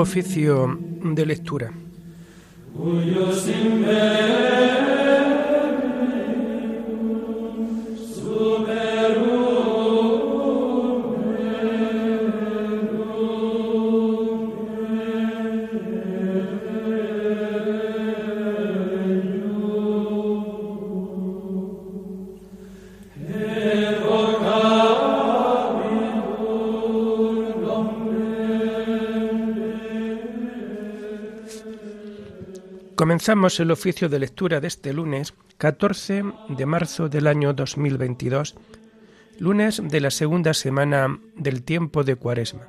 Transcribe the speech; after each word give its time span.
Oficio 0.00 0.78
de 1.02 1.26
lectura. 1.26 1.72
Comenzamos 33.08 33.58
el 33.58 33.70
oficio 33.70 34.10
de 34.10 34.18
lectura 34.18 34.60
de 34.60 34.68
este 34.68 34.92
lunes 34.92 35.32
14 35.56 36.24
de 36.50 36.66
marzo 36.66 37.08
del 37.08 37.26
año 37.26 37.54
2022, 37.54 38.54
lunes 39.38 39.80
de 39.82 40.00
la 40.02 40.10
segunda 40.10 40.52
semana 40.52 41.18
del 41.34 41.62
tiempo 41.62 42.04
de 42.04 42.16
Cuaresma. 42.16 42.66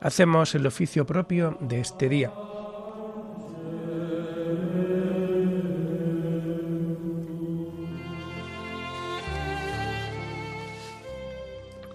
Hacemos 0.00 0.54
el 0.54 0.68
oficio 0.68 1.04
propio 1.04 1.58
de 1.60 1.80
este 1.80 2.08
día. 2.08 2.32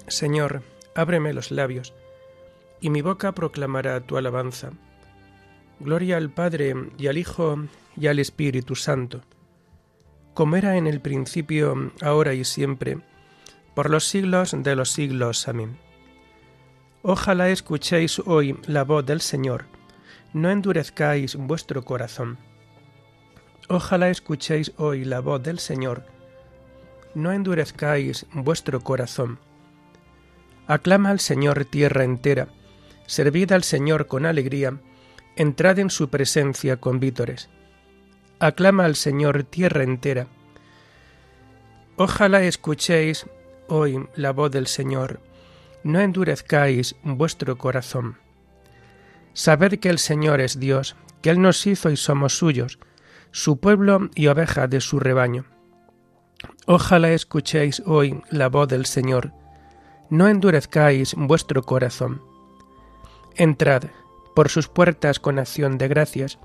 Señor, 0.09 0.61
ábreme 0.93 1.31
los 1.31 1.51
labios, 1.51 1.93
y 2.81 2.89
mi 2.89 3.01
boca 3.01 3.31
proclamará 3.31 4.01
tu 4.01 4.17
alabanza. 4.17 4.73
Gloria 5.83 6.17
al 6.17 6.29
Padre 6.29 6.75
y 6.99 7.07
al 7.07 7.17
Hijo 7.17 7.57
y 7.97 8.05
al 8.05 8.19
Espíritu 8.19 8.75
Santo, 8.75 9.21
como 10.35 10.55
era 10.55 10.77
en 10.77 10.85
el 10.85 11.01
principio, 11.01 11.91
ahora 12.01 12.35
y 12.35 12.43
siempre, 12.43 12.99
por 13.73 13.89
los 13.89 14.07
siglos 14.07 14.55
de 14.55 14.75
los 14.75 14.91
siglos. 14.91 15.47
Amén. 15.47 15.79
Ojalá 17.01 17.49
escuchéis 17.49 18.19
hoy 18.19 18.55
la 18.67 18.83
voz 18.83 19.05
del 19.07 19.21
Señor, 19.21 19.65
no 20.33 20.51
endurezcáis 20.51 21.35
vuestro 21.35 21.83
corazón. 21.83 22.37
Ojalá 23.67 24.09
escuchéis 24.09 24.73
hoy 24.77 25.03
la 25.03 25.19
voz 25.19 25.41
del 25.41 25.57
Señor, 25.57 26.05
no 27.15 27.31
endurezcáis 27.31 28.27
vuestro 28.33 28.81
corazón. 28.81 29.39
Aclama 30.67 31.09
al 31.09 31.19
Señor 31.19 31.65
tierra 31.65 32.03
entera, 32.03 32.49
servid 33.07 33.51
al 33.51 33.63
Señor 33.63 34.05
con 34.05 34.27
alegría, 34.27 34.79
entrad 35.35 35.79
en 35.79 35.89
su 35.89 36.09
presencia 36.09 36.77
con 36.77 36.99
vítores. 36.99 37.49
Aclama 38.39 38.85
al 38.85 38.95
Señor 38.95 39.43
tierra 39.43 39.83
entera. 39.83 40.27
Ojalá 41.95 42.41
escuchéis 42.43 43.25
hoy 43.67 44.07
la 44.15 44.31
voz 44.31 44.51
del 44.51 44.67
Señor, 44.67 45.21
no 45.83 45.99
endurezcáis 45.99 46.95
vuestro 47.03 47.57
corazón. 47.57 48.17
Sabed 49.33 49.79
que 49.79 49.89
el 49.89 49.99
Señor 49.99 50.41
es 50.41 50.59
Dios, 50.59 50.95
que 51.21 51.29
Él 51.29 51.41
nos 51.41 51.65
hizo 51.67 51.89
y 51.89 51.97
somos 51.97 52.37
suyos, 52.37 52.79
su 53.31 53.59
pueblo 53.59 54.09
y 54.15 54.27
oveja 54.27 54.67
de 54.67 54.81
su 54.81 54.99
rebaño. 54.99 55.45
Ojalá 56.65 57.11
escuchéis 57.11 57.81
hoy 57.85 58.21
la 58.29 58.49
voz 58.49 58.67
del 58.67 58.85
Señor, 58.85 59.31
no 60.09 60.27
endurezcáis 60.27 61.15
vuestro 61.15 61.63
corazón. 61.63 62.21
Entrad, 63.35 63.85
por 64.35 64.49
sus 64.49 64.67
puertas 64.67 65.19
con 65.19 65.39
acción 65.39 65.77
de 65.77 65.87
gracias, 65.87 66.39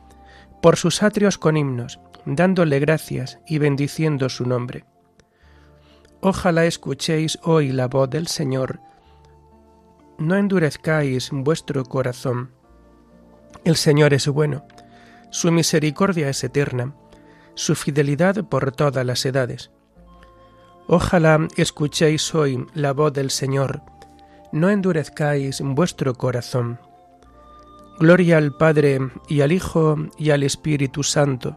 por 0.62 0.76
sus 0.76 1.02
atrios 1.02 1.38
con 1.38 1.56
himnos, 1.56 2.00
dándole 2.24 2.80
gracias 2.80 3.38
y 3.46 3.58
bendiciendo 3.58 4.28
su 4.28 4.46
nombre. 4.46 4.84
Ojalá 6.20 6.64
escuchéis 6.64 7.38
hoy 7.42 7.72
la 7.72 7.88
voz 7.88 8.10
del 8.10 8.26
Señor, 8.26 8.80
no 10.18 10.34
endurezcáis 10.34 11.30
vuestro 11.30 11.84
corazón. 11.84 12.50
El 13.64 13.76
Señor 13.76 14.14
es 14.14 14.26
bueno, 14.28 14.64
su 15.30 15.52
misericordia 15.52 16.28
es 16.28 16.42
eterna, 16.42 16.94
su 17.54 17.74
fidelidad 17.74 18.44
por 18.44 18.72
todas 18.72 19.04
las 19.04 19.24
edades. 19.26 19.70
Ojalá 20.88 21.48
escuchéis 21.56 22.34
hoy 22.34 22.66
la 22.74 22.92
voz 22.92 23.12
del 23.12 23.30
Señor, 23.30 23.82
no 24.52 24.70
endurezcáis 24.70 25.60
vuestro 25.60 26.14
corazón. 26.14 26.80
Gloria 27.98 28.36
al 28.36 28.52
Padre 28.52 28.98
y 29.26 29.40
al 29.40 29.52
Hijo 29.52 29.96
y 30.18 30.30
al 30.30 30.42
Espíritu 30.42 31.02
Santo, 31.02 31.56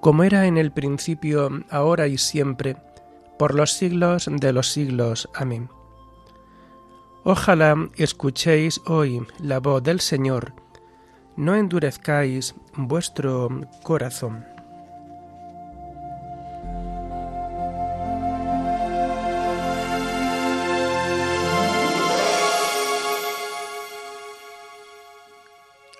como 0.00 0.24
era 0.24 0.46
en 0.46 0.56
el 0.56 0.72
principio, 0.72 1.48
ahora 1.70 2.08
y 2.08 2.18
siempre, 2.18 2.76
por 3.38 3.54
los 3.54 3.72
siglos 3.72 4.28
de 4.28 4.52
los 4.52 4.72
siglos. 4.72 5.28
Amén. 5.32 5.68
Ojalá 7.22 7.88
escuchéis 7.96 8.80
hoy 8.86 9.24
la 9.38 9.60
voz 9.60 9.82
del 9.82 10.00
Señor, 10.00 10.54
no 11.36 11.54
endurezcáis 11.54 12.56
vuestro 12.76 13.60
corazón. 13.84 14.53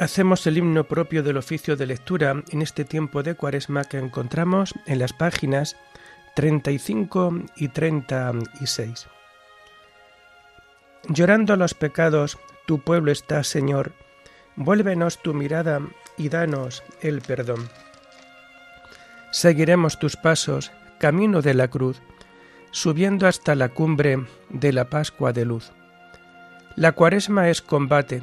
Hacemos 0.01 0.45
el 0.49 0.59
himno 0.59 0.85
propio 0.85 1.23
del 1.23 1.37
oficio 1.37 1.77
de 1.77 1.87
lectura 1.87 2.43
en 2.51 2.63
este 2.63 2.85
tiempo 2.85 3.23
de 3.23 3.37
cuaresma 3.37 3.85
que 3.85 3.99
encontramos 3.99 4.75
en 4.87 4.99
las 4.99 5.13
páginas 5.13 5.77
35 6.35 7.33
y 7.57 7.69
36. 7.69 9.07
Llorando 11.09 11.55
los 11.55 11.75
pecados, 11.75 12.39
tu 12.67 12.81
pueblo 12.81 13.13
está, 13.13 13.45
Señor, 13.45 13.93
vuélvenos 14.57 15.23
tu 15.23 15.33
mirada 15.33 15.81
y 16.17 16.29
danos 16.29 16.83
el 17.01 17.21
perdón. 17.21 17.69
Seguiremos 19.31 20.01
tus 20.01 20.17
pasos, 20.17 20.73
camino 20.99 21.41
de 21.41 21.55
la 21.55 21.69
cruz, 21.69 22.01
subiendo 22.73 23.29
hasta 23.29 23.55
la 23.55 23.69
cumbre 23.69 24.27
de 24.49 24.73
la 24.73 24.91
Pascua 24.91 25.33
de 25.33 25.45
luz. 25.45 25.71
La 26.75 26.93
cuaresma 26.93 27.49
es 27.49 27.63
combate, 27.63 28.23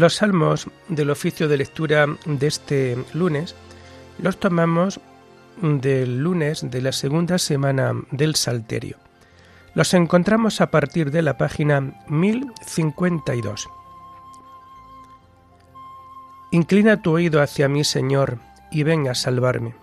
Los 0.00 0.14
salmos 0.14 0.66
del 0.88 1.10
oficio 1.10 1.46
de 1.46 1.58
lectura 1.58 2.06
de 2.24 2.46
este 2.46 2.96
lunes 3.12 3.54
los 4.18 4.40
tomamos 4.40 4.98
del 5.60 6.20
lunes 6.20 6.70
de 6.70 6.80
la 6.80 6.92
segunda 6.92 7.36
semana 7.36 7.92
del 8.10 8.34
Salterio. 8.34 8.96
Los 9.74 9.92
encontramos 9.92 10.62
a 10.62 10.70
partir 10.70 11.10
de 11.10 11.20
la 11.20 11.36
página 11.36 12.02
1052. 12.08 13.68
Inclina 16.50 17.02
tu 17.02 17.12
oído 17.12 17.42
hacia 17.42 17.68
mí, 17.68 17.84
Señor, 17.84 18.38
y 18.70 18.84
ven 18.84 19.06
a 19.06 19.14
salvarme. 19.14 19.74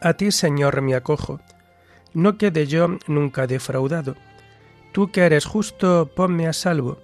A 0.00 0.14
ti, 0.14 0.32
Señor, 0.32 0.82
me 0.82 0.96
acojo. 0.96 1.38
No 2.12 2.38
quede 2.38 2.66
yo 2.66 2.88
nunca 3.06 3.46
defraudado. 3.46 4.16
Tú 4.90 5.12
que 5.12 5.20
eres 5.20 5.44
justo, 5.44 6.10
ponme 6.12 6.48
a 6.48 6.52
salvo 6.52 7.03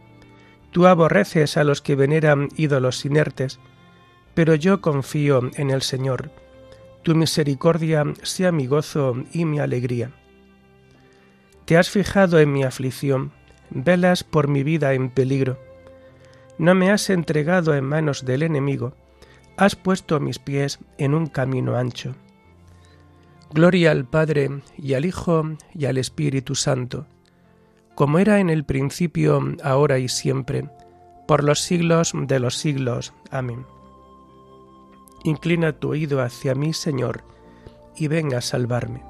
Tú 0.71 0.87
aborreces 0.87 1.57
a 1.57 1.63
los 1.63 1.81
que 1.81 1.95
veneran 1.95 2.49
ídolos 2.55 3.05
inertes, 3.05 3.59
pero 4.33 4.55
yo 4.55 4.81
confío 4.81 5.41
en 5.55 5.69
el 5.69 5.81
Señor. 5.81 6.31
Tu 7.03 7.15
misericordia 7.15 8.05
sea 8.23 8.51
mi 8.51 8.67
gozo 8.67 9.15
y 9.33 9.45
mi 9.45 9.59
alegría. 9.59 10.11
Te 11.65 11.77
has 11.77 11.89
fijado 11.89 12.39
en 12.39 12.53
mi 12.53 12.63
aflicción, 12.63 13.31
velas 13.69 14.23
por 14.23 14.47
mi 14.47 14.63
vida 14.63 14.93
en 14.93 15.09
peligro. 15.09 15.59
No 16.57 16.75
me 16.75 16.91
has 16.91 17.09
entregado 17.09 17.75
en 17.75 17.85
manos 17.85 18.25
del 18.25 18.43
enemigo, 18.43 18.93
has 19.57 19.75
puesto 19.75 20.19
mis 20.19 20.39
pies 20.39 20.79
en 20.97 21.13
un 21.13 21.27
camino 21.27 21.75
ancho. 21.75 22.15
Gloria 23.53 23.91
al 23.91 24.05
Padre 24.05 24.61
y 24.77 24.93
al 24.93 25.05
Hijo 25.05 25.57
y 25.73 25.85
al 25.85 25.97
Espíritu 25.97 26.55
Santo, 26.55 27.05
como 27.95 28.19
era 28.19 28.39
en 28.39 28.49
el 28.49 28.63
principio, 28.63 29.41
ahora 29.63 29.99
y 29.99 30.07
siempre, 30.07 30.69
por 31.27 31.43
los 31.43 31.61
siglos 31.61 32.13
de 32.13 32.39
los 32.39 32.57
siglos. 32.57 33.13
Amén. 33.29 33.65
Inclina 35.23 35.73
tu 35.73 35.89
oído 35.89 36.21
hacia 36.21 36.55
mí, 36.55 36.73
Señor, 36.73 37.23
y 37.95 38.07
venga 38.07 38.39
a 38.39 38.41
salvarme. 38.41 39.03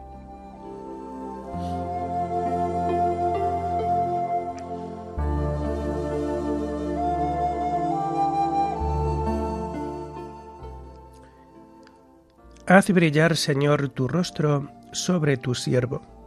Haz 12.67 12.89
brillar, 12.91 13.35
Señor, 13.35 13.89
tu 13.89 14.07
rostro 14.07 14.69
sobre 14.93 15.35
tu 15.35 15.55
siervo. 15.55 16.20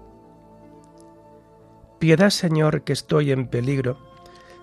Piedad, 2.04 2.28
Señor, 2.28 2.82
que 2.82 2.92
estoy 2.92 3.32
en 3.32 3.46
peligro. 3.46 3.96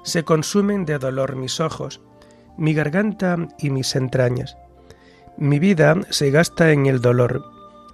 Se 0.04 0.24
consumen 0.24 0.86
de 0.86 1.00
dolor 1.00 1.36
mis 1.36 1.60
ojos, 1.60 2.00
mi 2.56 2.76
garganta 2.76 3.36
y 3.58 3.72
mis 3.72 3.96
entrañas. 3.96 4.58
Mi 5.38 5.58
vida 5.58 5.96
se 6.12 6.30
gasta 6.30 6.72
en 6.72 6.86
el 6.86 7.02
dolor, 7.02 7.44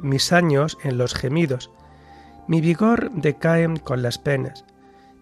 mis 0.02 0.34
años 0.34 0.78
en 0.84 0.98
los 0.98 1.14
gemidos. 1.14 1.72
Mi 2.50 2.60
vigor 2.60 3.10
decae 3.14 3.74
con 3.86 4.02
las 4.02 4.18
penas, 4.18 4.66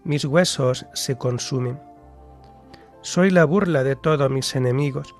mis 0.02 0.24
huesos 0.24 0.86
se 0.92 1.16
consumen. 1.16 1.78
Soy 3.02 3.30
la 3.30 3.44
burla 3.44 3.84
de 3.84 3.94
todos 3.94 4.28
mis 4.28 4.56
enemigos, 4.56 5.14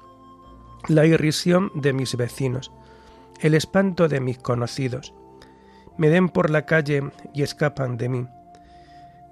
la 0.89 1.07
irrisión 1.07 1.71
de 1.77 1.93
mis 1.93 2.17
vecinos 2.17 2.73
el 3.41 3.55
espanto 3.55 4.09
de 4.09 4.19
mis 4.19 4.39
conocidos. 4.39 5.15
Me 5.97 6.09
den 6.09 6.29
por 6.29 6.51
la 6.51 6.67
calle 6.67 7.13
y 7.33 7.43
escapan 7.43 7.99
de 7.99 8.09
mí. 8.09 8.27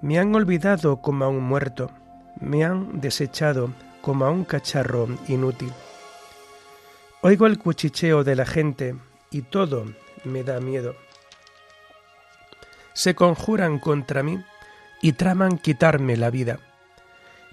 Me 0.01 0.19
han 0.19 0.33
olvidado 0.35 1.01
como 1.01 1.25
a 1.25 1.27
un 1.27 1.43
muerto, 1.43 1.91
me 2.39 2.63
han 2.63 2.99
desechado 2.99 3.71
como 4.01 4.25
a 4.25 4.29
un 4.29 4.43
cacharro 4.43 5.07
inútil. 5.27 5.71
Oigo 7.21 7.47
el 7.47 7.57
cuchicheo 7.57 8.23
de 8.23 8.35
la 8.35 8.45
gente 8.45 8.95
y 9.31 9.41
todo 9.41 9.85
me 10.23 10.43
da 10.43 10.59
miedo. 10.59 10.95
Se 12.93 13.15
conjuran 13.15 13.79
contra 13.79 14.21
mí 14.21 14.43
y 15.01 15.13
traman 15.13 15.57
quitarme 15.57 16.17
la 16.17 16.29
vida. 16.29 16.59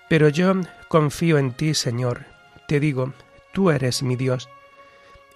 Pero 0.08 0.28
yo 0.28 0.52
confío 0.88 1.38
en 1.38 1.52
ti, 1.52 1.74
Señor. 1.74 2.26
Te 2.68 2.80
digo, 2.80 3.12
tú 3.52 3.70
eres 3.70 4.02
mi 4.02 4.16
Dios 4.16 4.48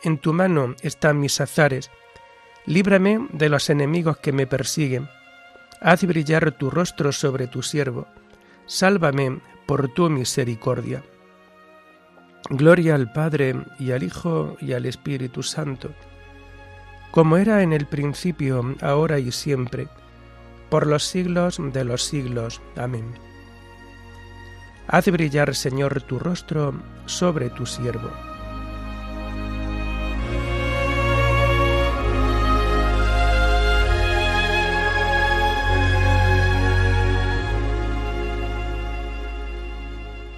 en 0.03 0.19
tu 0.19 0.33
mano 0.33 0.75
están 0.83 1.19
mis 1.21 1.41
azares. 1.41 1.91
Líbrame 2.65 3.27
de 3.33 3.49
los 3.49 3.71
enemigos 3.71 4.19
que 4.19 4.33
me 4.33 4.47
persiguen. 4.47 5.09
Haz 5.81 6.05
brillar 6.05 6.53
tu 6.53 6.71
rostro 6.71 7.13
sobre 7.13 7.47
tu 7.47 7.63
siervo. 7.63 8.07
Sálvame 8.67 9.41
por 9.67 9.89
tu 9.89 10.09
misericordia. 10.09 11.03
Gloria 12.49 12.95
al 12.95 13.13
Padre 13.13 13.57
y 13.79 13.91
al 13.91 14.03
Hijo 14.03 14.57
y 14.61 14.73
al 14.73 14.87
Espíritu 14.87 15.43
Santo, 15.43 15.91
como 17.11 17.37
era 17.37 17.63
en 17.63 17.73
el 17.73 17.87
principio, 17.87 18.77
ahora 18.81 19.19
y 19.19 19.33
siempre, 19.33 19.89
por 20.71 20.87
los 20.87 21.05
siglos 21.05 21.59
de 21.59 21.85
los 21.85 22.05
siglos. 22.05 22.63
Amén. 22.77 23.15
Haz 24.87 25.11
brillar, 25.11 25.55
Señor, 25.55 26.03
tu 26.03 26.21
rostro 26.21 26.75
sobre 27.07 27.51
tu 27.51 27.67
siervo. 27.67 28.11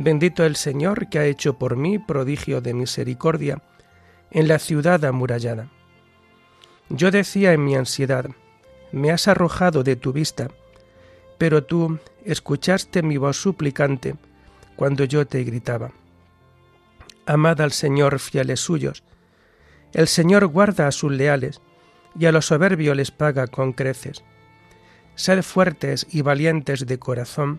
Bendito 0.00 0.44
el 0.44 0.54
Señor 0.54 1.08
que 1.08 1.18
ha 1.18 1.24
hecho 1.24 1.58
por 1.58 1.74
mí 1.74 1.98
prodigio 1.98 2.60
de 2.60 2.72
misericordia 2.72 3.60
en 4.30 4.46
la 4.46 4.60
ciudad 4.60 5.04
amurallada. 5.04 5.72
Yo 6.88 7.10
decía 7.10 7.52
en 7.52 7.64
mi 7.64 7.74
ansiedad, 7.74 8.26
me 8.92 9.10
has 9.10 9.26
arrojado 9.26 9.82
de 9.82 9.96
tu 9.96 10.12
vista, 10.12 10.52
pero 11.36 11.64
tú 11.64 11.98
escuchaste 12.24 13.02
mi 13.02 13.16
voz 13.16 13.38
suplicante 13.38 14.14
cuando 14.76 15.02
yo 15.02 15.26
te 15.26 15.42
gritaba. 15.42 15.90
Amad 17.26 17.60
al 17.60 17.72
Señor 17.72 18.20
fieles 18.20 18.60
suyos. 18.60 19.02
El 19.92 20.06
Señor 20.06 20.46
guarda 20.46 20.86
a 20.86 20.92
sus 20.92 21.10
leales 21.10 21.60
y 22.16 22.26
a 22.26 22.30
los 22.30 22.46
soberbios 22.46 22.96
les 22.96 23.10
paga 23.10 23.48
con 23.48 23.72
creces. 23.72 24.22
Sed 25.16 25.42
fuertes 25.42 26.06
y 26.08 26.22
valientes 26.22 26.86
de 26.86 27.00
corazón, 27.00 27.58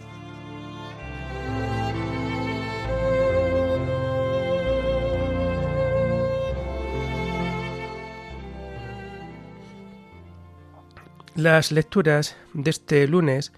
Las 11.41 11.71
lecturas 11.71 12.35
de 12.53 12.69
este 12.69 13.07
lunes 13.07 13.51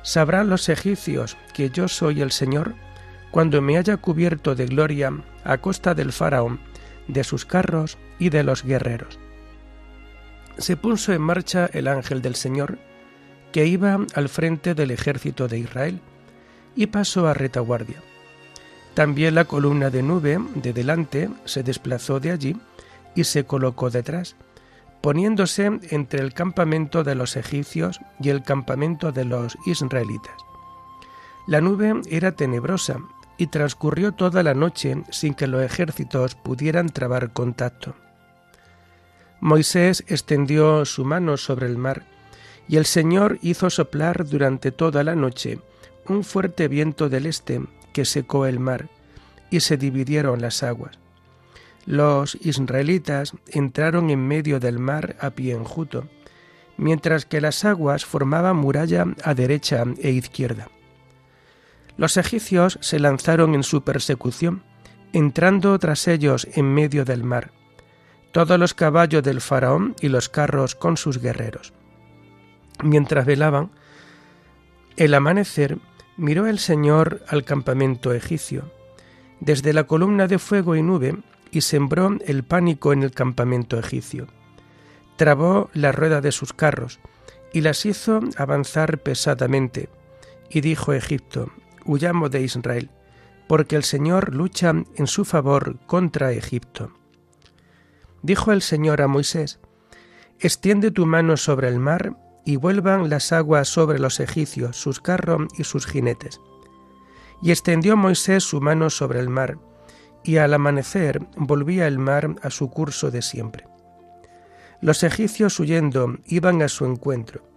Sabrán 0.04 0.50
los 0.50 0.70
egipcios 0.70 1.38
que 1.54 1.70
yo 1.70 1.88
soy 1.88 2.22
el 2.22 2.32
Señor 2.32 2.76
cuando 3.32 3.62
me 3.62 3.78
haya 3.78 3.98
cubierto 3.98 4.56
de 4.56 4.66
gloria 4.66 5.12
a 5.44 5.58
costa 5.58 5.94
del 5.94 6.14
faraón, 6.14 6.60
de 7.08 7.24
sus 7.24 7.46
carros 7.46 7.98
y 8.18 8.30
de 8.30 8.44
los 8.44 8.64
guerreros. 8.64 9.20
Se 10.58 10.78
puso 10.78 11.12
en 11.12 11.22
marcha 11.22 11.70
el 11.74 11.88
ángel 11.88 12.22
del 12.22 12.36
Señor, 12.36 12.78
que 13.52 13.66
iba 13.66 14.00
al 14.14 14.30
frente 14.30 14.74
del 14.74 14.92
ejército 14.92 15.48
de 15.48 15.60
Israel, 15.60 16.00
y 16.76 16.88
pasó 16.88 17.28
a 17.28 17.34
retaguardia. 17.34 18.02
También 18.94 19.36
la 19.36 19.44
columna 19.44 19.90
de 19.90 20.02
nube 20.02 20.40
de 20.56 20.72
delante 20.72 21.30
se 21.44 21.64
desplazó 21.64 22.22
de 22.22 22.32
allí 22.32 22.56
y 23.16 23.26
se 23.26 23.44
colocó 23.44 23.90
detrás, 23.90 24.38
poniéndose 25.02 25.80
entre 25.92 26.22
el 26.22 26.34
campamento 26.34 27.04
de 27.04 27.16
los 27.16 27.36
egipcios 27.36 28.00
y 28.20 28.30
el 28.30 28.44
campamento 28.44 29.12
de 29.12 29.26
los 29.26 29.58
israelitas. 29.66 30.36
La 31.48 31.62
nube 31.62 31.94
era 32.10 32.32
tenebrosa 32.32 32.98
y 33.38 33.48
transcurrió 33.48 34.14
toda 34.14 34.42
la 34.42 34.54
noche 34.54 35.04
sin 35.12 35.34
que 35.34 35.48
los 35.48 35.64
ejércitos 35.64 36.36
pudieran 36.36 36.90
trabar 36.90 37.34
contacto. 37.34 37.96
Moisés 39.42 40.04
extendió 40.08 40.86
su 40.86 41.06
mano 41.06 41.38
sobre 41.38 41.68
el 41.68 41.78
mar, 41.78 42.04
y 42.68 42.78
el 42.78 42.86
Señor 42.86 43.38
hizo 43.42 43.70
soplar 43.70 44.26
durante 44.28 44.72
toda 44.72 45.04
la 45.04 45.16
noche 45.16 45.60
un 46.08 46.24
fuerte 46.24 46.68
viento 46.68 47.10
del 47.10 47.28
este 47.28 47.62
que 47.94 48.06
secó 48.06 48.46
el 48.48 48.60
mar, 48.60 48.90
y 49.52 49.60
se 49.60 49.78
dividieron 49.78 50.42
las 50.42 50.64
aguas. 50.64 50.98
Los 51.86 52.36
israelitas 52.42 53.34
entraron 53.48 54.10
en 54.10 54.28
medio 54.28 54.60
del 54.60 54.80
mar 54.80 55.16
a 55.20 55.32
pie 55.32 55.54
enjuto, 55.54 56.08
mientras 56.78 57.26
que 57.26 57.42
las 57.42 57.64
aguas 57.64 58.06
formaban 58.06 58.58
muralla 58.58 59.06
a 59.24 59.34
derecha 59.34 59.84
e 60.02 60.12
izquierda. 60.12 60.70
Los 61.98 62.18
egipcios 62.18 62.78
se 62.82 63.00
lanzaron 63.00 63.56
en 63.56 63.64
su 63.64 63.84
persecución, 63.84 64.64
entrando 65.14 65.78
tras 65.80 66.08
ellos 66.08 66.48
en 66.54 66.74
medio 66.74 67.06
del 67.06 67.24
mar, 67.24 67.52
todos 68.32 68.60
los 68.60 68.74
caballos 68.74 69.24
del 69.24 69.40
faraón 69.40 69.96
y 70.02 70.10
los 70.10 70.28
carros 70.28 70.76
con 70.76 70.98
sus 70.98 71.20
guerreros. 71.20 71.72
Mientras 72.84 73.26
velaban, 73.26 73.72
el 74.98 75.14
amanecer 75.14 75.78
miró 76.18 76.48
el 76.48 76.60
Señor 76.60 77.24
al 77.28 77.46
campamento 77.46 78.12
egipcio, 78.12 78.72
desde 79.40 79.72
la 79.72 79.86
columna 79.86 80.28
de 80.28 80.40
fuego 80.40 80.76
y 80.76 80.82
nube, 80.82 81.16
y 81.56 81.62
sembró 81.62 82.18
el 82.26 82.44
pánico 82.44 82.92
en 82.92 83.02
el 83.02 83.12
campamento 83.12 83.80
egipcio. 83.80 84.28
Trabó 85.16 85.70
la 85.74 85.94
rueda 85.94 86.20
de 86.20 86.34
sus 86.34 86.52
carros, 86.52 87.00
y 87.54 87.62
las 87.62 87.86
hizo 87.86 88.20
avanzar 88.36 88.98
pesadamente. 88.98 89.88
Y 90.50 90.60
dijo 90.60 90.92
Egipto, 90.92 91.50
huyamos 91.86 92.30
de 92.30 92.42
Israel, 92.42 92.90
porque 93.48 93.78
el 93.78 93.86
Señor 93.86 94.36
lucha 94.36 94.74
en 94.96 95.08
su 95.08 95.24
favor 95.24 95.80
contra 95.86 96.34
Egipto. 96.34 96.92
Dijo 98.22 98.52
el 98.52 98.62
Señor 98.62 99.02
a 99.02 99.08
Moisés, 99.08 99.62
extiende 100.42 100.92
tu 100.92 101.06
mano 101.06 101.38
sobre 101.38 101.70
el 101.70 101.80
mar 101.80 102.18
y 102.44 102.58
vuelvan 102.58 103.10
las 103.10 103.32
aguas 103.32 103.70
sobre 103.70 103.98
los 103.98 104.20
egipcios, 104.20 104.76
sus 104.76 105.00
carros 105.00 105.48
y 105.58 105.64
sus 105.64 105.88
jinetes. 105.88 106.42
Y 107.42 107.52
extendió 107.52 107.96
Moisés 107.96 108.44
su 108.44 108.60
mano 108.60 108.90
sobre 108.90 109.22
el 109.22 109.30
mar, 109.30 109.58
y 110.26 110.38
al 110.38 110.56
amanecer 110.56 111.22
volvía 111.38 111.86
el 111.88 112.00
mar 112.00 112.36
a 112.42 112.50
su 112.50 112.72
curso 112.72 113.12
de 113.12 113.22
siempre. 113.22 113.68
Los 114.82 115.04
egipcios 115.04 115.60
huyendo 115.60 116.18
iban 116.26 116.64
a 116.64 116.68
su 116.68 116.86
encuentro, 116.86 117.48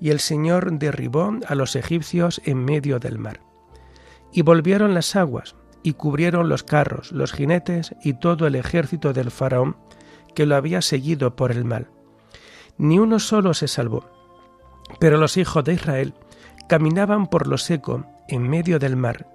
y 0.00 0.10
el 0.10 0.20
Señor 0.20 0.72
derribó 0.78 1.32
a 1.46 1.54
los 1.54 1.76
egipcios 1.76 2.40
en 2.46 2.64
medio 2.64 2.98
del 2.98 3.18
mar. 3.18 3.40
Y 4.32 4.42
volvieron 4.42 4.94
las 4.94 5.14
aguas, 5.16 5.54
y 5.82 5.92
cubrieron 5.92 6.48
los 6.48 6.62
carros, 6.62 7.12
los 7.12 7.32
jinetes 7.32 7.94
y 8.02 8.14
todo 8.14 8.46
el 8.46 8.54
ejército 8.54 9.12
del 9.12 9.30
faraón 9.30 9.76
que 10.34 10.46
lo 10.46 10.56
había 10.56 10.80
seguido 10.80 11.36
por 11.36 11.52
el 11.52 11.66
mal. 11.66 11.90
Ni 12.78 12.98
uno 12.98 13.18
solo 13.18 13.52
se 13.52 13.68
salvó. 13.68 14.10
Pero 14.98 15.18
los 15.18 15.36
hijos 15.36 15.62
de 15.62 15.74
Israel 15.74 16.14
caminaban 16.68 17.26
por 17.26 17.46
lo 17.46 17.58
seco 17.58 18.06
en 18.28 18.48
medio 18.48 18.78
del 18.78 18.96
mar. 18.96 19.33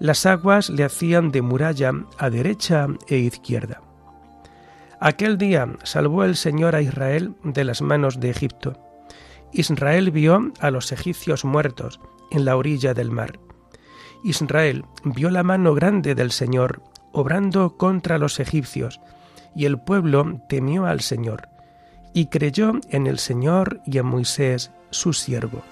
Las 0.00 0.26
aguas 0.26 0.70
le 0.70 0.84
hacían 0.84 1.30
de 1.32 1.42
muralla 1.42 1.92
a 2.18 2.30
derecha 2.30 2.86
e 3.08 3.18
izquierda. 3.18 3.82
Aquel 5.00 5.38
día 5.38 5.68
salvó 5.82 6.24
el 6.24 6.36
Señor 6.36 6.74
a 6.74 6.82
Israel 6.82 7.34
de 7.42 7.64
las 7.64 7.82
manos 7.82 8.20
de 8.20 8.30
Egipto. 8.30 8.78
Israel 9.52 10.10
vio 10.10 10.52
a 10.60 10.70
los 10.70 10.92
egipcios 10.92 11.44
muertos 11.44 12.00
en 12.30 12.44
la 12.44 12.56
orilla 12.56 12.94
del 12.94 13.10
mar. 13.10 13.38
Israel 14.24 14.84
vio 15.04 15.30
la 15.30 15.42
mano 15.42 15.74
grande 15.74 16.14
del 16.14 16.32
Señor 16.32 16.82
obrando 17.12 17.76
contra 17.76 18.18
los 18.18 18.38
egipcios, 18.38 19.00
y 19.54 19.64
el 19.64 19.80
pueblo 19.80 20.40
temió 20.48 20.86
al 20.86 21.00
Señor, 21.00 21.48
y 22.12 22.26
creyó 22.26 22.72
en 22.90 23.06
el 23.06 23.18
Señor 23.18 23.80
y 23.86 23.98
en 23.98 24.06
Moisés, 24.06 24.70
su 24.90 25.12
siervo. 25.12 25.62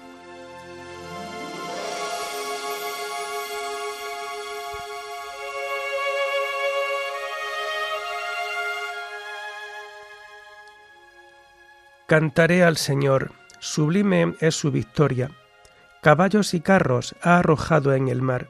Cantaré 12.07 12.63
al 12.63 12.77
Señor, 12.77 13.33
sublime 13.59 14.33
es 14.39 14.55
su 14.55 14.71
victoria 14.71 15.29
Caballos 16.01 16.53
y 16.53 16.61
carros 16.61 17.15
ha 17.21 17.39
arrojado 17.39 17.93
en 17.93 18.07
el 18.07 18.21
mar. 18.21 18.47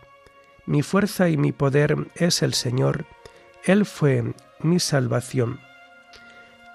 Mi 0.67 0.83
fuerza 0.83 1.27
y 1.29 1.37
mi 1.37 1.51
poder 1.51 1.95
es 2.13 2.43
el 2.43 2.53
Señor. 2.53 3.07
Él 3.63 3.87
fue 3.87 4.35
mi 4.59 4.79
salvación. 4.79 5.59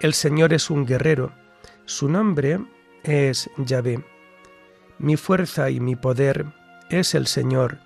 El 0.01 0.13
Señor 0.13 0.53
es 0.53 0.71
un 0.71 0.85
guerrero. 0.85 1.31
Su 1.85 2.09
nombre 2.09 2.59
es 3.05 3.49
Yahvé. 3.59 4.03
Mi 4.99 5.17
fuerza 5.17 5.71
y 5.71 5.79
mi 5.79 5.95
poder 5.95 6.47
es 6.91 7.15
el 7.15 7.29
Señor. 7.29 7.79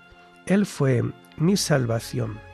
Él 0.47 0.65
fue 0.65 1.03
mi 1.35 1.55
salvación. 1.55 2.46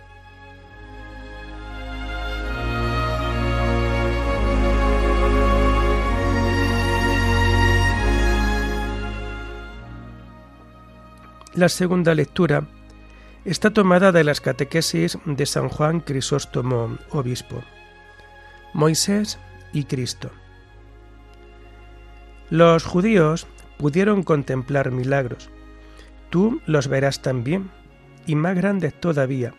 La 11.56 11.70
segunda 11.70 12.16
lectura 12.16 12.66
está 13.46 13.70
tomada 13.72 14.12
de 14.12 14.24
las 14.24 14.42
catequesis 14.42 15.20
de 15.26 15.46
San 15.46 15.70
Juan 15.70 16.00
Crisóstomo, 16.00 16.98
obispo. 17.12 17.62
Moisés 18.74 19.38
y 19.72 19.84
Cristo. 19.84 20.32
Los 22.50 22.84
judíos 22.86 23.46
pudieron 23.78 24.24
contemplar 24.24 24.90
milagros. 24.90 25.52
Tú 26.32 26.60
los 26.66 26.88
verás 26.88 27.22
también, 27.22 27.70
y 28.26 28.34
más 28.34 28.56
grandes 28.56 29.00
todavía, 29.00 29.54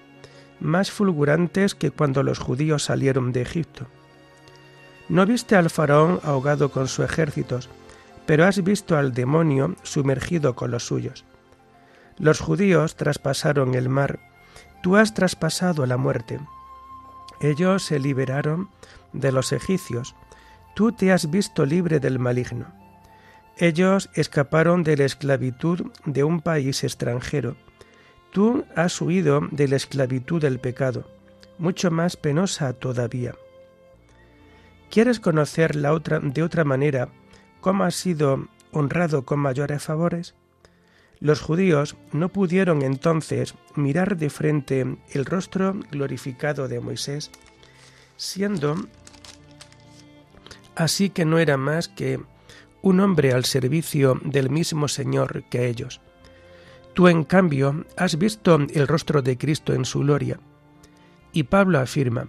más 0.59 0.91
fulgurantes 0.91 1.77
que 1.77 1.93
cuando 1.93 2.25
los 2.25 2.41
judíos 2.41 2.83
salieron 2.83 3.31
de 3.31 3.43
Egipto. 3.43 3.87
¿No 5.09 5.27
viste 5.27 5.55
al 5.55 5.71
faraón 5.71 6.19
ahogado 6.25 6.73
con 6.73 6.89
sus 6.89 7.05
ejércitos, 7.05 7.69
pero 8.27 8.47
has 8.47 8.65
visto 8.65 8.97
al 8.97 9.15
demonio 9.15 9.77
sumergido 9.85 10.57
con 10.57 10.73
los 10.73 10.85
suyos. 10.85 11.25
Los 12.19 12.41
judíos 12.41 12.97
traspasaron 12.97 13.75
el 13.75 13.89
mar, 13.89 14.21
tú 14.83 14.97
has 14.97 15.15
traspasado 15.15 15.87
la 15.87 15.97
muerte. 15.97 16.39
Ellos 17.41 17.83
se 17.83 17.99
liberaron 17.99 18.69
de 19.13 19.33
los 19.33 19.53
egipcios, 19.53 20.15
tú 20.75 20.93
te 20.93 21.13
has 21.13 21.31
visto 21.31 21.67
libre 21.67 22.01
del 22.01 22.19
maligno. 22.19 22.67
Ellos 23.57 24.11
escaparon 24.15 24.83
de 24.83 24.97
la 24.97 25.05
esclavitud 25.05 25.91
de 26.05 26.25
un 26.25 26.41
país 26.41 26.85
extranjero, 26.85 27.57
tú 28.33 28.65
has 28.77 29.01
huido 29.01 29.41
de 29.51 29.69
la 29.69 29.77
esclavitud 29.77 30.41
del 30.41 30.59
pecado, 30.59 31.09
mucho 31.59 31.91
más 31.91 32.17
penosa 32.17 32.73
todavía. 32.73 33.35
¿Quieres 34.91 35.19
conocer 35.19 35.75
la 35.75 35.93
otra, 35.93 36.21
de 36.21 36.43
otra 36.43 36.65
manera 36.65 37.09
cómo 37.61 37.85
has 37.85 37.97
sido 37.97 38.49
honrado 38.73 39.25
con 39.25 39.41
mayores 39.41 39.83
favores? 39.83 40.35
Los 41.25 41.41
judíos 41.41 41.97
no 42.13 42.29
pudieron 42.29 42.83
entonces 42.83 43.55
mirar 43.77 44.19
de 44.19 44.29
frente 44.29 44.99
el 45.11 45.25
rostro 45.25 45.75
glorificado 45.91 46.69
de 46.69 46.81
Moisés, 46.81 47.31
siendo 48.19 48.77
así 50.75 51.09
que 51.09 51.25
no 51.25 51.39
era 51.39 51.57
más 51.57 51.89
que 51.89 52.21
un 52.83 53.01
hombre 53.01 53.33
al 53.33 53.47
servicio 53.47 54.21
del 54.23 54.51
mismo 54.51 54.87
Señor 54.87 55.45
que 55.45 55.67
ellos. 55.67 56.03
Tú, 56.93 57.09
en 57.09 57.25
cambio, 57.25 57.87
has 57.97 58.19
visto 58.19 58.57
el 58.57 58.87
rostro 58.87 59.23
de 59.23 59.39
Cristo 59.39 59.73
en 59.73 59.87
su 59.87 60.01
gloria. 60.01 60.39
Y 61.33 61.45
Pablo 61.45 61.79
afirma, 61.79 62.29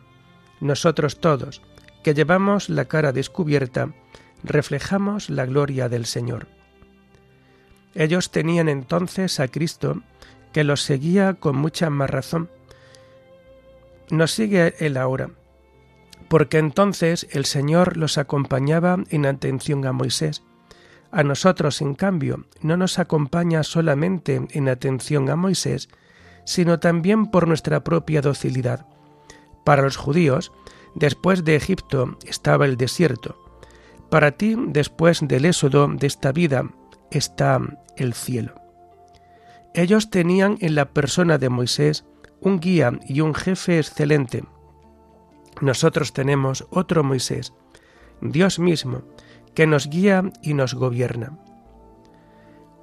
nosotros 0.62 1.20
todos, 1.20 1.62
que 2.02 2.14
llevamos 2.14 2.70
la 2.70 2.86
cara 2.86 3.12
descubierta, 3.12 3.94
reflejamos 4.42 5.30
la 5.30 5.46
gloria 5.46 5.90
del 5.90 6.06
Señor. 6.06 6.55
Ellos 7.96 8.30
tenían 8.30 8.70
entonces 8.70 9.40
a 9.40 9.48
Cristo 9.48 10.02
que 10.54 10.64
los 10.64 10.82
seguía 10.82 11.34
con 11.34 11.56
mucha 11.56 11.90
más 11.90 12.10
razón. 12.10 12.50
Nos 14.12 14.32
sigue 14.32 14.76
él 14.80 14.98
ahora, 14.98 15.32
porque 16.30 16.60
entonces 16.60 17.28
el 17.32 17.46
Señor 17.46 17.98
los 17.98 18.18
acompañaba 18.18 18.98
en 19.10 19.26
atención 19.26 19.86
a 19.88 19.92
Moisés. 19.92 20.44
A 21.12 21.24
nosotros, 21.24 21.82
en 21.82 21.96
cambio, 21.96 22.46
no 22.62 22.78
nos 22.78 23.00
acompaña 23.00 23.64
solamente 23.64 24.46
en 24.52 24.70
atención 24.70 25.30
a 25.30 25.36
Moisés, 25.36 25.90
sino 26.46 26.80
también 26.80 27.32
por 27.32 27.48
nuestra 27.48 27.84
propia 27.84 28.22
docilidad. 28.22 28.86
Para 29.64 29.82
los 29.82 29.98
judíos, 29.98 30.52
Después 30.96 31.44
de 31.44 31.58
Egipto 31.58 32.18
estaba 32.26 32.66
el 32.66 32.78
desierto. 32.78 33.38
Para 34.10 34.32
ti, 34.32 34.56
después 34.58 35.20
del 35.28 35.44
éxodo 35.44 35.90
de 35.90 36.08
esta 36.08 36.32
vida, 36.32 36.70
está 37.12 37.60
el 37.98 38.14
cielo. 38.14 38.56
Ellos 39.74 40.10
tenían 40.10 40.58
en 40.62 40.76
la 40.76 40.94
persona 40.94 41.38
de 41.38 41.50
Moisés 41.50 42.06
un 42.40 42.60
guía 42.60 43.00
y 43.08 43.22
un 43.22 43.34
jefe 43.34 43.78
excelente. 43.78 44.44
Nosotros 45.62 46.14
tenemos 46.14 46.66
otro 46.70 47.04
Moisés, 47.04 47.54
Dios 48.22 48.60
mismo, 48.60 49.04
que 49.54 49.68
nos 49.68 49.90
guía 49.90 50.32
y 50.42 50.54
nos 50.54 50.74
gobierna. 50.74 51.38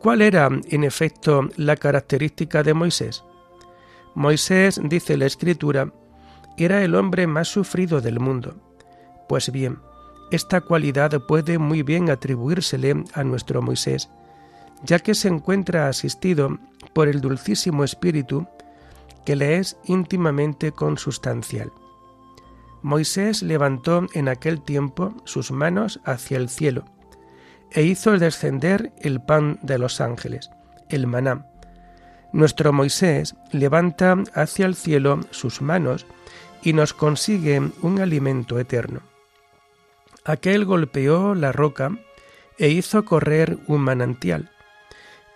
¿Cuál 0.00 0.22
era, 0.22 0.48
en 0.48 0.84
efecto, 0.84 1.48
la 1.56 1.76
característica 1.76 2.62
de 2.62 2.74
Moisés? 2.74 3.24
Moisés, 4.14 4.80
dice 4.82 5.16
la 5.16 5.26
Escritura, 5.26 5.92
era 6.56 6.82
el 6.82 6.94
hombre 6.94 7.26
más 7.26 7.48
sufrido 7.48 8.00
del 8.00 8.20
mundo. 8.20 8.56
Pues 9.28 9.50
bien, 9.50 9.78
esta 10.30 10.60
cualidad 10.60 11.10
puede 11.26 11.58
muy 11.58 11.82
bien 11.82 12.10
atribuírsele 12.10 13.04
a 13.14 13.24
nuestro 13.24 13.62
Moisés, 13.62 14.10
ya 14.84 14.98
que 14.98 15.14
se 15.14 15.28
encuentra 15.28 15.88
asistido 15.88 16.58
por 16.92 17.08
el 17.08 17.20
dulcísimo 17.20 17.84
Espíritu 17.84 18.46
que 19.24 19.36
le 19.36 19.58
es 19.58 19.76
íntimamente 19.84 20.72
consustancial. 20.72 21.72
Moisés 22.82 23.42
levantó 23.42 24.06
en 24.12 24.28
aquel 24.28 24.60
tiempo 24.60 25.14
sus 25.24 25.52
manos 25.52 26.00
hacia 26.04 26.36
el 26.36 26.48
cielo 26.48 26.84
e 27.70 27.82
hizo 27.84 28.18
descender 28.18 28.92
el 29.00 29.20
pan 29.20 29.58
de 29.62 29.78
los 29.78 30.00
ángeles, 30.00 30.50
el 30.88 31.06
maná. 31.06 31.46
Nuestro 32.32 32.72
Moisés 32.72 33.34
levanta 33.52 34.16
hacia 34.34 34.66
el 34.66 34.74
cielo 34.74 35.20
sus 35.30 35.62
manos 35.62 36.06
y 36.62 36.72
nos 36.72 36.92
consigue 36.92 37.60
un 37.82 38.00
alimento 38.00 38.58
eterno. 38.58 39.00
Aquel 40.24 40.64
golpeó 40.64 41.34
la 41.34 41.52
roca 41.52 41.96
e 42.58 42.68
hizo 42.68 43.04
correr 43.04 43.58
un 43.66 43.80
manantial. 43.80 44.50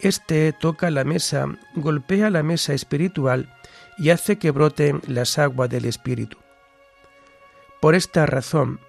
Este 0.00 0.52
toca 0.52 0.90
la 0.90 1.04
mesa, 1.04 1.46
golpea 1.74 2.30
la 2.30 2.42
mesa 2.42 2.74
espiritual 2.74 3.52
y 3.96 4.10
hace 4.10 4.38
que 4.38 4.50
broten 4.50 5.00
las 5.06 5.38
aguas 5.38 5.70
del 5.70 5.86
espíritu. 5.86 6.38
Por 7.80 7.94
esta 7.94 8.26
razón, 8.26 8.80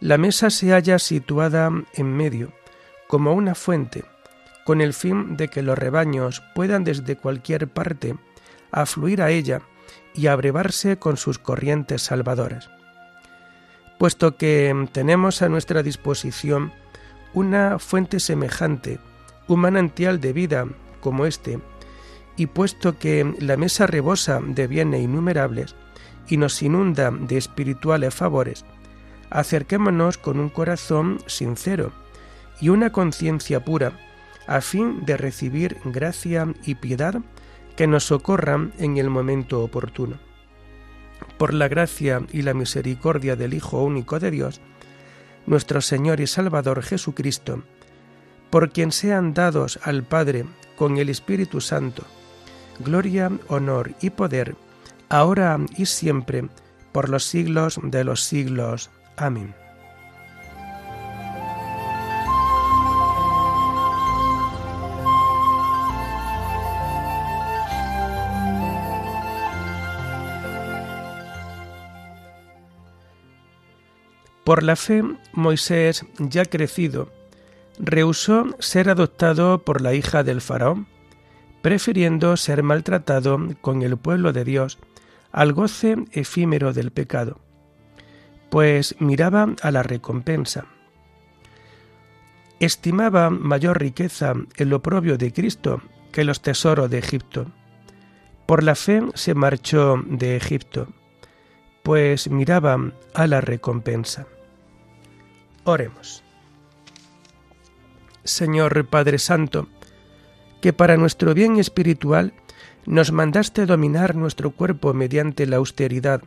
la 0.00 0.18
mesa 0.18 0.50
se 0.50 0.72
halla 0.72 0.98
situada 0.98 1.70
en 1.94 2.16
medio, 2.16 2.52
como 3.06 3.34
una 3.34 3.54
fuente, 3.54 4.04
con 4.64 4.80
el 4.80 4.94
fin 4.94 5.36
de 5.36 5.48
que 5.48 5.62
los 5.62 5.78
rebaños 5.78 6.42
puedan 6.54 6.84
desde 6.84 7.16
cualquier 7.16 7.68
parte 7.68 8.16
afluir 8.70 9.22
a 9.22 9.30
ella 9.30 9.62
y 10.14 10.26
abrevarse 10.26 10.98
con 10.98 11.16
sus 11.16 11.38
corrientes 11.38 12.02
salvadoras. 12.02 12.70
Puesto 13.98 14.36
que 14.36 14.88
tenemos 14.92 15.42
a 15.42 15.48
nuestra 15.48 15.82
disposición 15.82 16.72
una 17.32 17.78
fuente 17.78 18.20
semejante, 18.20 19.00
un 19.48 19.60
manantial 19.60 20.20
de 20.20 20.32
vida 20.32 20.66
como 21.00 21.26
este, 21.26 21.58
y 22.36 22.46
puesto 22.46 22.98
que 22.98 23.34
la 23.40 23.56
mesa 23.56 23.86
rebosa 23.86 24.40
de 24.40 24.66
bienes 24.66 25.02
innumerables 25.02 25.74
y 26.28 26.36
nos 26.36 26.62
inunda 26.62 27.10
de 27.10 27.36
espirituales 27.36 28.14
favores, 28.14 28.64
acerquémonos 29.30 30.18
con 30.18 30.38
un 30.38 30.48
corazón 30.48 31.18
sincero 31.26 31.92
y 32.60 32.68
una 32.68 32.92
conciencia 32.92 33.64
pura, 33.64 33.92
a 34.46 34.60
fin 34.60 35.04
de 35.04 35.16
recibir 35.16 35.76
gracia 35.84 36.46
y 36.64 36.76
piedad 36.76 37.20
que 37.76 37.86
nos 37.86 38.04
socorran 38.04 38.72
en 38.78 38.96
el 38.96 39.10
momento 39.10 39.62
oportuno. 39.62 40.18
Por 41.36 41.54
la 41.54 41.68
gracia 41.68 42.22
y 42.32 42.42
la 42.42 42.54
misericordia 42.54 43.36
del 43.36 43.54
Hijo 43.54 43.82
único 43.82 44.18
de 44.18 44.30
Dios, 44.30 44.60
nuestro 45.46 45.80
Señor 45.80 46.20
y 46.20 46.26
Salvador 46.26 46.82
Jesucristo, 46.82 47.62
por 48.50 48.70
quien 48.70 48.92
sean 48.92 49.34
dados 49.34 49.78
al 49.82 50.02
Padre 50.04 50.44
con 50.76 50.98
el 50.98 51.08
Espíritu 51.08 51.60
Santo, 51.60 52.04
gloria, 52.80 53.30
honor 53.48 53.94
y 54.00 54.10
poder, 54.10 54.56
ahora 55.08 55.58
y 55.76 55.86
siempre, 55.86 56.48
por 56.92 57.08
los 57.08 57.24
siglos 57.24 57.78
de 57.82 58.04
los 58.04 58.22
siglos. 58.22 58.90
Amén. 59.16 59.54
Por 74.44 74.62
la 74.62 74.76
fe, 74.76 75.02
Moisés, 75.34 76.06
ya 76.18 76.46
crecido, 76.46 77.12
rehusó 77.78 78.56
ser 78.58 78.90
adoptado 78.90 79.64
por 79.64 79.80
la 79.80 79.94
hija 79.94 80.22
del 80.22 80.40
faraón, 80.40 80.86
prefiriendo 81.62 82.36
ser 82.36 82.62
maltratado 82.62 83.38
con 83.60 83.82
el 83.82 83.96
pueblo 83.96 84.32
de 84.32 84.44
Dios 84.44 84.78
al 85.32 85.52
goce 85.52 85.96
efímero 86.12 86.72
del 86.72 86.90
pecado, 86.90 87.38
pues 88.50 88.96
miraba 89.00 89.54
a 89.62 89.70
la 89.70 89.82
recompensa. 89.82 90.66
Estimaba 92.60 93.30
mayor 93.30 93.78
riqueza 93.78 94.34
el 94.56 94.72
oprobio 94.72 95.16
de 95.16 95.32
Cristo 95.32 95.82
que 96.12 96.24
los 96.24 96.42
tesoros 96.42 96.90
de 96.90 96.98
Egipto. 96.98 97.46
Por 98.46 98.64
la 98.64 98.74
fe 98.74 99.02
se 99.14 99.34
marchó 99.34 100.02
de 100.06 100.36
Egipto, 100.36 100.88
pues 101.82 102.28
miraba 102.30 102.78
a 103.14 103.26
la 103.26 103.40
recompensa. 103.40 104.26
Oremos. 105.64 106.24
Señor 108.28 108.86
Padre 108.86 109.18
Santo, 109.18 109.68
que 110.60 110.72
para 110.72 110.96
nuestro 110.96 111.34
bien 111.34 111.56
espiritual 111.56 112.34
nos 112.86 113.10
mandaste 113.10 113.66
dominar 113.66 114.14
nuestro 114.14 114.50
cuerpo 114.50 114.92
mediante 114.92 115.46
la 115.46 115.56
austeridad, 115.56 116.22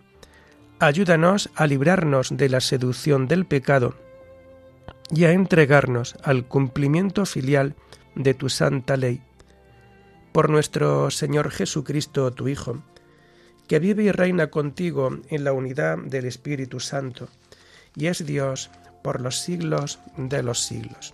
ayúdanos 0.80 1.50
a 1.56 1.68
librarnos 1.68 2.36
de 2.36 2.50
la 2.50 2.60
seducción 2.60 3.28
del 3.28 3.46
pecado 3.46 3.96
y 5.12 5.26
a 5.26 5.32
entregarnos 5.32 6.16
al 6.24 6.46
cumplimiento 6.46 7.26
filial 7.26 7.76
de 8.16 8.34
tu 8.34 8.50
santa 8.50 8.98
ley. 8.98 9.22
Por 10.32 10.50
nuestro 10.50 11.12
Señor 11.12 11.52
Jesucristo, 11.52 12.32
tu 12.32 12.48
Hijo, 12.48 12.82
que 13.68 13.80
vive 13.80 14.04
y 14.04 14.12
reina 14.12 14.48
contigo 14.48 15.20
en 15.30 15.44
la 15.44 15.54
unidad 15.54 15.98
del 15.98 16.26
Espíritu 16.26 16.80
Santo, 16.80 17.28
y 17.96 18.08
es 18.08 18.26
Dios 18.26 18.72
por 19.04 19.22
los 19.22 19.40
siglos 19.40 20.00
de 20.18 20.42
los 20.44 20.62
siglos. 20.62 21.14